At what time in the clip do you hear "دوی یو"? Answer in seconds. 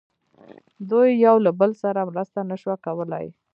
0.89-1.35